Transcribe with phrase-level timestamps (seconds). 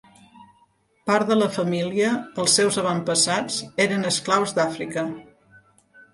[1.09, 2.13] Part de la família,
[2.45, 5.07] els seus avantpassats, eren esclaus d'Àfrica.